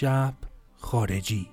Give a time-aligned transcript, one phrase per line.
[0.00, 0.34] شب
[0.78, 1.48] خارجی.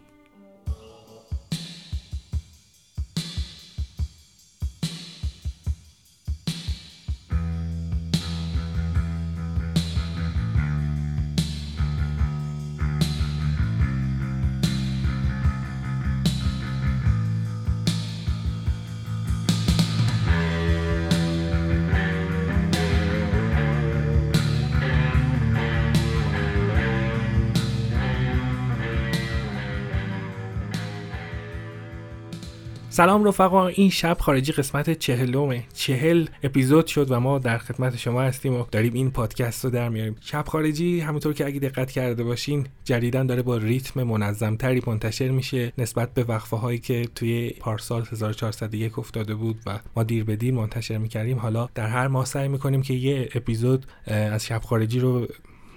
[32.94, 38.22] سلام رفقا این شب خارجی قسمت چهلومه چهل اپیزود شد و ما در خدمت شما
[38.22, 40.16] هستیم و داریم این پادکست رو در میاریم.
[40.22, 45.30] شب خارجی همونطور که اگه دقت کرده باشین جدیدن داره با ریتم منظم تری منتشر
[45.30, 50.36] میشه نسبت به وقفه هایی که توی پارسال 1401 افتاده بود و ما دیر به
[50.36, 51.38] دیر منتشر می‌کردیم.
[51.40, 55.28] حالا در هر ماه سعی می‌کنیم که یه اپیزود از شب خارجی رو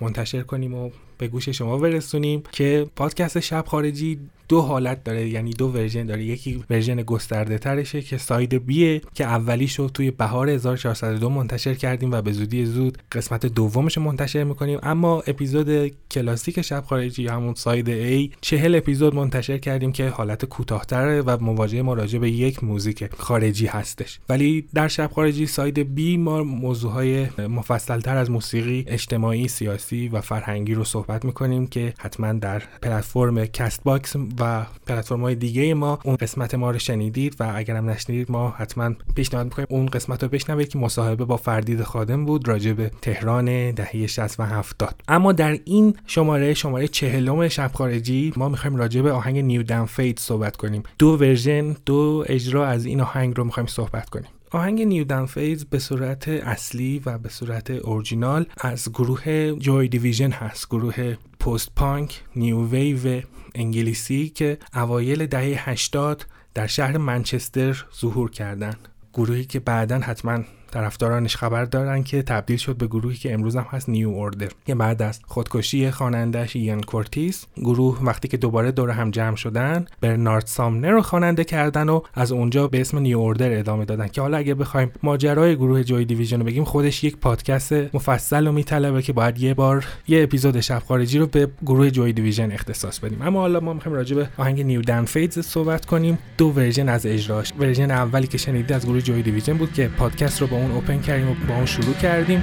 [0.01, 5.51] منتشر کنیم و به گوش شما برسونیم که پادکست شب خارجی دو حالت داره یعنی
[5.51, 6.25] دو ورژن داره.
[6.25, 11.75] یکی ورژن گسترده ترشه که side B یه که اولیش رو توی بهار 1402 منتشر
[11.75, 14.79] کردیم و به زودی زود قسمت دومش منتشر می‌کنیم.
[14.83, 21.23] اما اپیزود کلاسیک شب خارجی همون side A چهل اپیزود منتشر کردیم که حالت کوتاهتره
[21.23, 24.21] و مواجهه ما راجع به یک موزیک خارجی هستش.
[24.29, 30.75] ولی در شب خارجی side B ما موضوعهای مفصلتر از موسیقی اجتماعی سیاسی و فرهنگی
[30.75, 36.55] رو صحبت می‌کنیم که حتما در پلتفرم Castbox و پلتفرم های دیگه ما اون قسمت
[36.55, 40.79] ما رو شنیدید و اگرم نشنیدید ما حتما پیشنهاد می‌کنیم اون قسمت رو بشنوید که
[40.79, 45.97] مصاحبه با فردید خادم بود راجع به تهران دهه 60 و 70 اما در این
[46.07, 50.83] شماره شماره چهلم شب خارجی ما می‌خوایم راجع به آهنگ New Dawn Fades صحبت کنیم.
[50.99, 54.29] دو ورژن دو اجرا از این آهنگ رو می‌خوایم صحبت کنیم.
[54.57, 60.31] آهنگ New Dawn Fades به صورت اصلی و به صورت اورجینال از گروه Joy Division
[60.31, 60.69] هست.
[60.69, 63.23] گروه post-punk new wave
[63.55, 70.45] انگلیسی که اوایل دهه 80 در شهر منچستر ظهور کردند گروهی که بعدا حتما
[70.77, 74.75] طرفدارانش خبر دارن که تبدیل شد به گروهی که امروز هم هست New Order که
[74.75, 80.47] بعد از خودکشی خوانندهش ایان کورتیس گروه وقتی که دوباره دور هم جمع شدن برنارد
[80.47, 84.09] سامنر رو خواننده کردن و از اونجا به اسم New Order ادامه دادن.
[84.09, 88.53] که حالا اگه بخوایم ماجرای گروه Joy Division رو بگیم خودش یک پادکست مفصل و
[88.53, 92.99] میطلبه که باید یه بار یه اپیزود شب خارجی رو به گروه Joy Division اختصاص
[92.99, 93.23] بدیم.
[93.23, 96.19] اما حالا ما می‌خوایم راجع به آهنگ New Dawn Fades صحبت کنیم.
[96.39, 97.53] دو ورژن از اجراش.
[97.59, 101.01] ورژن اولی که شنیدید از گروه Joy Division بود که پادکست رو با اون open
[101.01, 102.43] کردیم و با اون شروع کردیم.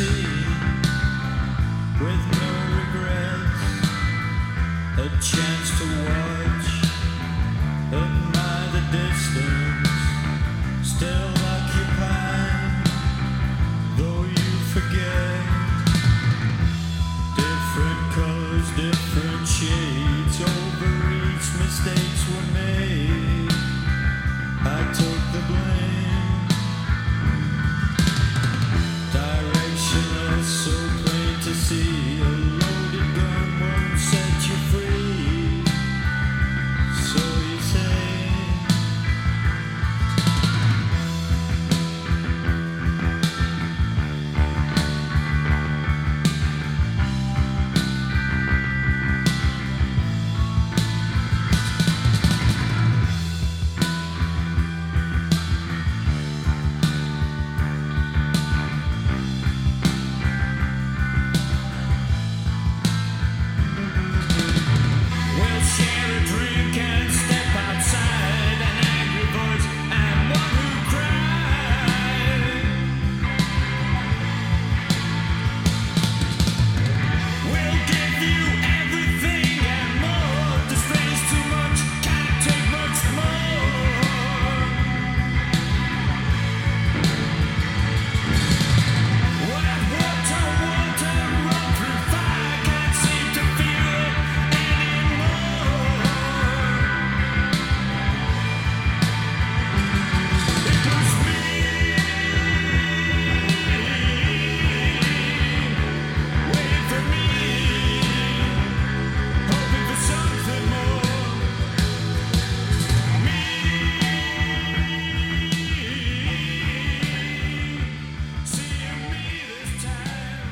[0.00, 0.29] See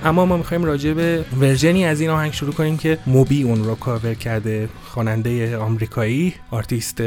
[0.04, 3.74] اما ما می‌خوایم راجع به ورژنی از این آهنگ شروع کنیم که موبی اون رو
[3.74, 7.02] کاور کرده خواننده آمریکایی artist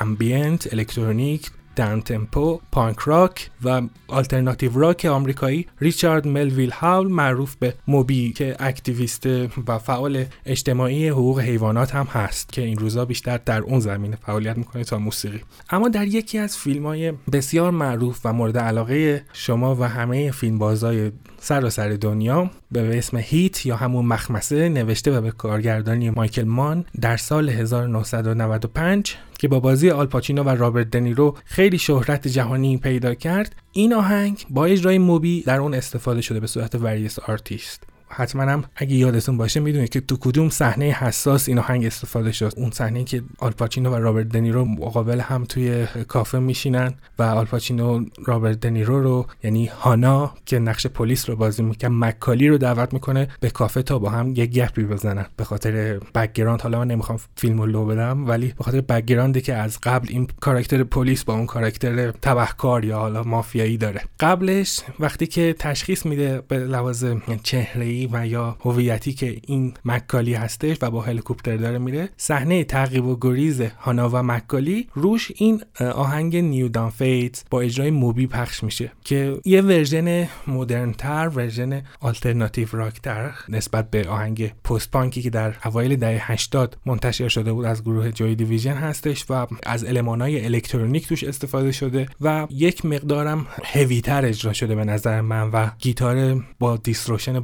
[0.00, 8.32] ambient electronic downtempo، punk rock و alternative rock آمریکایی ریچارد ملویل هاول معروف به موبی
[8.32, 9.26] که activist
[9.66, 14.58] و فعال اجتماعی حقوق حیوانات هم هست که این روزا بیشتر در اون زمینه فعالیت
[14.58, 15.40] می‌کنه تا موسیقی.
[15.70, 21.12] اما در یکی از فیلم های بسیار معروف و مورد علاقه شما و همه فیلمبازای
[21.44, 26.84] سراسر سر دنیا به اسم Heat یا همون مخمسه نوشته و به کارگردانی مایکل مان
[27.00, 33.56] در سال 1995 که با بازی آلپاچینو و رابرت دنیرو خیلی شهرت جهانی پیدا کرد
[33.72, 37.91] این آهنگ با اجرای موبی در اون استفاده شده به صورت various artists.
[38.14, 42.52] حتما هم اگه یادتون باشه می‌دونید که تو کدوم صحنه حساس این آهنگ استفاده شد.
[42.56, 48.60] اون صحنه که آلپاچینو و رابرت دنیرو مقابل هم توی کافه میشینن و آلپاچینو رابرت
[48.60, 53.50] دنیرو رو یعنی هانا که نقش پلیس رو بازی می‌کنه مکالی رو دعوت می‌کنه به
[53.50, 55.26] کافه تا با هم یه گپی بزنن.
[55.36, 59.40] به خاطر background حالا من نمی‌خوام فیلم رو لو بدم ولی به خاطر background ی
[59.40, 64.00] که از قبل این کاراکتر پلیس با اون کاراکتر تبهکار یا حالا مافیایی داره.
[64.20, 70.76] قبلش وقتی که تشخیص میده به لوازم چهره و یا هویتی که این مکالی هستش
[70.82, 75.62] و با هلیکوپتر داره میره صحنه تعقیب و گریز هانا و مکالی روش این
[75.94, 81.82] آهنگ New Dawn Fades با اجرای موبی پخش میشه که یه ورژن مدرن تر ورژن
[82.00, 87.52] alternative rock تر نسبت به آهنگ post-punk ی که در اوایل دهه 80 منتشر شده
[87.52, 92.84] بود از گروه Joy Division هستش و از المانای الکترونیک توش استفاده شده و یک
[92.84, 97.40] مقدارم هویتر اجرا شده به نظر من و گیتار با distortion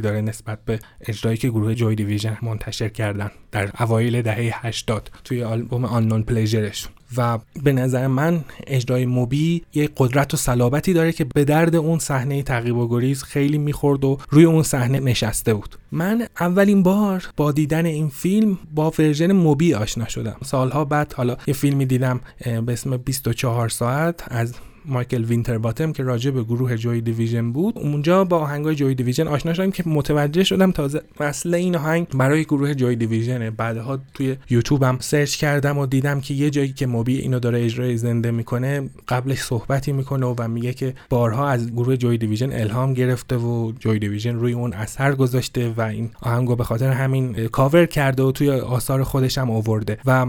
[0.00, 5.10] بالاتر داره نسبت به اجرایی که گروه Joy Division منتشر کردن در اوایل دهه 80
[5.24, 10.92] توی آلبوم Unknown Pleasures شون و به نظر من اجرای موبی یه قدرت و صلابتی
[10.92, 15.00] داره که به درد اون صحنه تعقیب و گریز خیلی می‌خورد و روی اون صحنه
[15.00, 15.76] نشسته بود.
[15.92, 20.36] من اولین بار با دیدن این فیلم با ورژن موبی آشنا شدم.
[20.44, 24.54] سالها بعد حالا یه فیلمی دیدم به اسم 24 ساعت از
[24.88, 29.28] مایکل وینتر باتم که راجع به گروه Joy Division بود اونجا با آهنگای Joy Division
[29.28, 33.50] آشنا شدم که متوجه شدم تازه اصل این آهنگ برای گروه Joy Division ه.
[33.50, 37.64] بعدها توی یوتیوب هم search کردم و دیدم که یه جایی که موبی اینو داره
[37.64, 42.94] اجرای زنده می‌کنه قبلش صحبتی می‌کنه و میگه که بارها از گروه جوی دیویژن الهام
[42.94, 47.86] گرفته و جوی دیویژن روی اون اثر گذاشته و این آهنگو به خاطر همین کاور
[47.86, 49.98] کرده و توی آثار خودش هم آورده.
[50.06, 50.26] و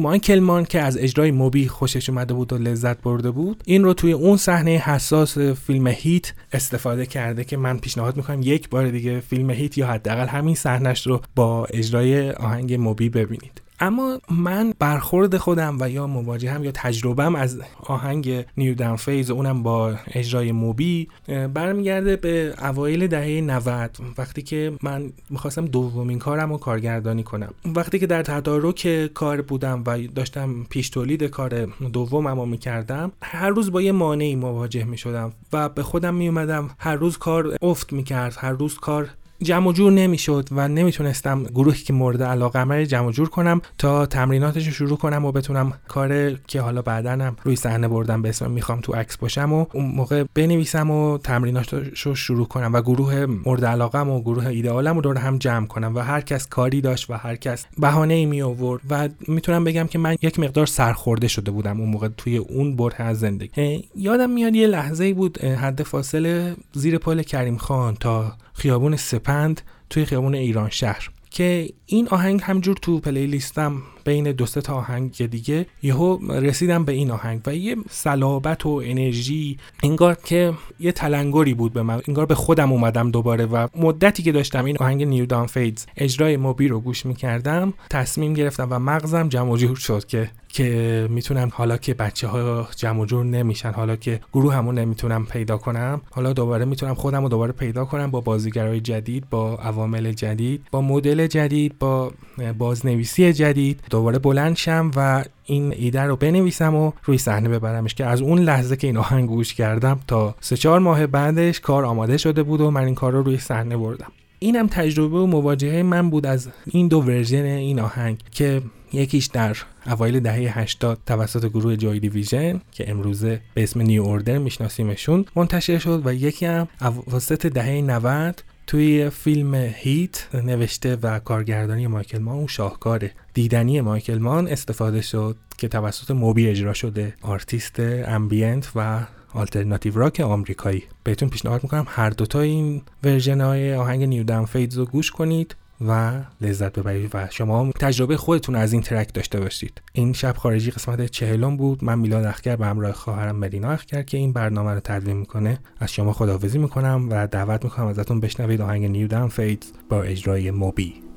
[0.00, 3.94] مایکل مان که از اجرای موبی خوشش اومده بود و لذت برده بود این رو
[3.94, 9.20] توی اون صحنه حساس فیلم هیت استفاده کرده که من پیشنهاد می‌کنم یک بار دیگه
[9.20, 13.60] فیلم هیت یا حداقل همین صحنش رو با اجرای آهنگ موبی ببینید.
[13.80, 19.62] اما من برخورد خودم و یا مواجهم یا تجربهم از آهنگ New Dawn Fades اونم
[19.62, 21.08] با اجرای موبی
[21.54, 27.54] برمیگرده به اوایل دهه 90 وقتی که من می‌خواستم دومین کارم رو کارگردانی کنم.
[27.64, 33.48] وقتی که در تدارک کار بودم و داشتم پیش تولید کار دومم رو می‌کردم هر
[33.48, 38.36] روز با یه مانعی مواجه می‌شدم و به خودم میومدم هر روز کار افت می‌کرد
[38.38, 39.08] هر روز کار
[39.42, 44.72] جمع جور نمی‌شد و نمی‌تونستم گروهی که مورد علاقه جمع جور کنم تا تمریناتش رو
[44.72, 48.92] شروع کنم و بتونم کار که حالا بعدنم روی صحنه بردم به اسم می‌خوام تو
[48.92, 54.00] عکس باشم و اون موقع بنویسم و تمریناتش رو شروع کنم و گروه مورد علاقه
[54.00, 57.36] و گروه ایدئالم رو دور هم جمع کنم و هر کس کاری داشت و هر
[57.36, 61.80] کس بهانه ای می آورد و می‌تونم بگم که من یک مقدار سرخورده شده بودم
[61.80, 63.88] اون موقع توی اون برهه از زندگی.
[63.96, 70.04] یادم میاد یه لحظه بود حد فاصله زیر پل کریم خان تا خیابون سپند توی
[70.04, 75.66] خیابون ایران شهر که این آهنگ همین‌جور تو playlist م بین دو تا آهنگ دیگه
[75.82, 81.72] یهو رسیدم به این آهنگ و یه صلابت و انرژی انگار که یه تلنگری بود
[81.72, 85.46] به من انگار به خودم اومدم دوباره و مدتی که داشتم این آهنگ New Dawn
[85.46, 91.06] Fades اجرای موبی رو گوش می‌کردم تصمیم گرفتم و مغزم جمع جور شد که که
[91.10, 96.32] می‌تونم حالا که بچه ها جمع جور نمیشن حالا که گروهمون نمی‌تونم پیدا کنم حالا
[96.32, 101.26] دوباره می‌تونم خودم رو دوباره پیدا کنم با بازیگرای جدید با عوامل جدید با مدل
[101.26, 102.12] جدید با
[102.58, 103.80] بازنویسی جدید.
[103.90, 108.38] دوباره بلند شم و این ایده رو بنویسم و روی صحنه ببرمش که از اون
[108.38, 112.60] لحظه که این آهنگ گوش کردم تا سه چهار ماه بعدش کار آماده شده بود
[112.60, 114.12] و من این کار رو روی صحنه بردم.
[114.38, 119.56] اینم تجربه و مواجهه من بود از این دو ورژن این آهنگ که یکیش در
[119.86, 125.78] اوایل دهه 80 توسط گروه جوی دیویژن که امروزه به اسم نیو اوردر میشناسیمشون منتشر
[125.78, 132.36] شد و یکی هم اواسط دهه 90 توی فیلم Heat نوشته و کارگردانی مایکل مان
[132.36, 133.10] اون شاهکاره.
[133.34, 139.00] دیدنی مایکل مان استفاده شد که توسط موبی اجرا شده آرتیست ambient و
[139.34, 140.82] alternative rock آمریکایی.
[141.04, 145.56] بهتون پیشنهاد می‌کنم هر دوتا این version های آهنگ New Dawn Fades رو گوش کنید.
[145.80, 147.10] و لذت ببرید.
[147.14, 149.82] و شما تجربه خودتون از این track داشته باشید.
[149.92, 151.84] این شب خارجی قسمت چهلم بود.
[151.84, 155.58] من میلاد اخگر به همراه خواهرم ملینا اخگر که این برنامه رو تدوین می‌کنه.
[155.80, 160.50] از شما خداحافظی می‌کنم و دعوت می‌کنم ازتون بشنوید آهنگ New Dawn Fades با اجرای
[160.50, 161.09] موبی.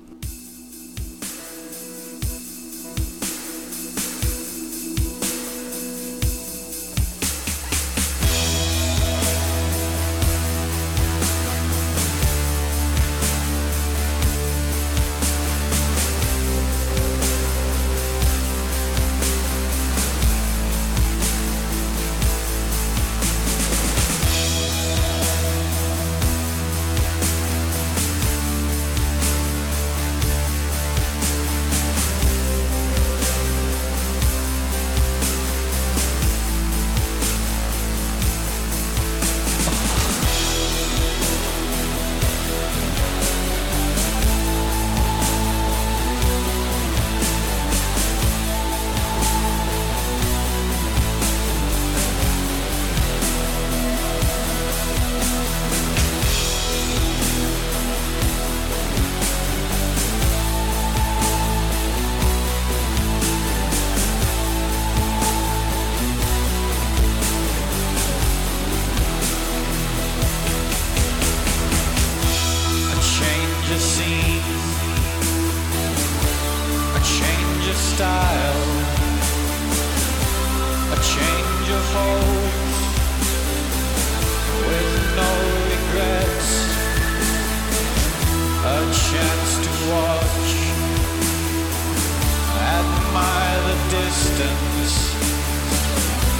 [94.37, 94.97] distance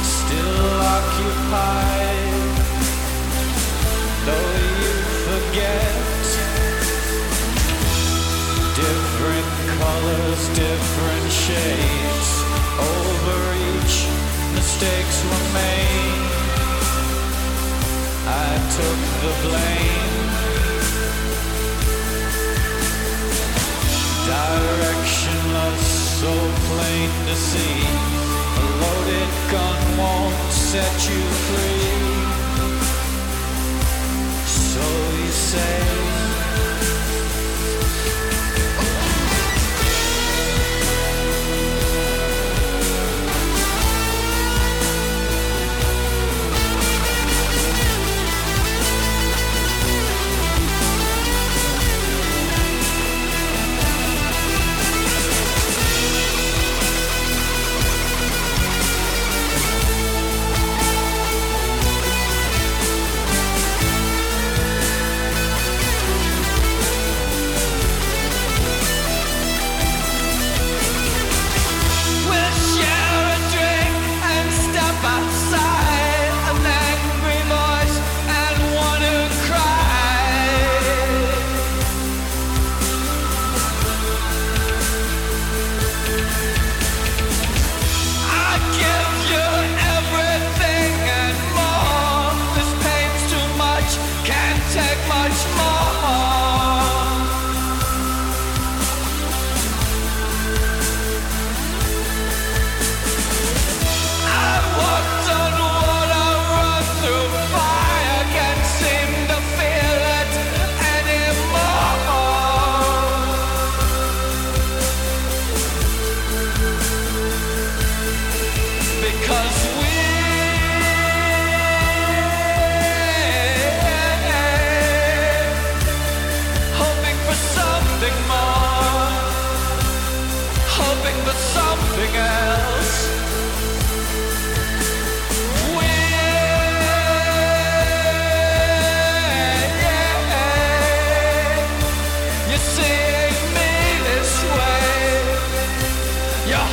[0.02, 0.66] still
[0.98, 2.34] occupied.
[4.26, 4.96] Though you
[5.30, 5.94] forget
[8.76, 12.30] different colors different shades
[12.82, 13.96] over each
[14.58, 16.34] mistakes were made.
[18.26, 20.24] I took the blame.
[24.26, 24.73] Dire
[26.24, 26.32] so
[26.70, 27.80] plain to see.
[28.62, 31.84] A loaded gun won't set you free.
[34.46, 34.86] So
[35.20, 36.13] you say.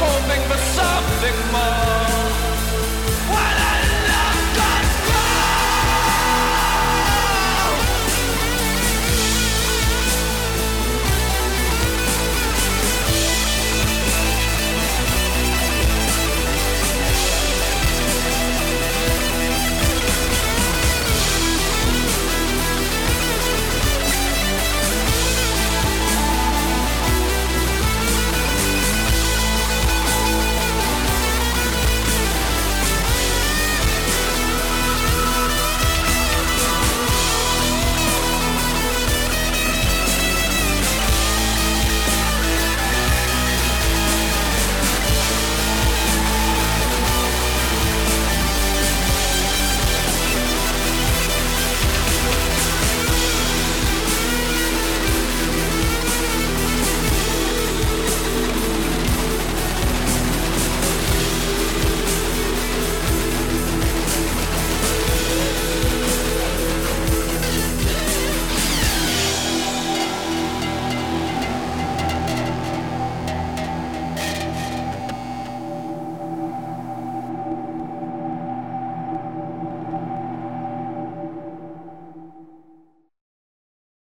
[0.03, 1.90] Hoping for something more.